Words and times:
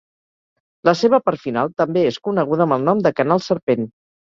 La 0.89 0.93
seva 1.01 1.19
part 1.25 1.43
final 1.43 1.69
també 1.83 2.07
és 2.13 2.19
coneguda 2.29 2.69
amb 2.69 2.79
el 2.81 2.91
nom 2.91 3.07
de 3.09 3.15
Canal 3.23 3.47
Serpent. 3.53 3.89